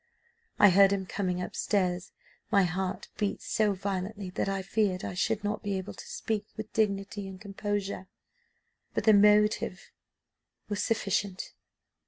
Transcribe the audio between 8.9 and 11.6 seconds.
but the motive was sufficient.